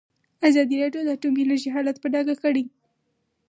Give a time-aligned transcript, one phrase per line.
[0.47, 2.63] ازادي راډیو د اټومي انرژي حالت په ډاګه کړی.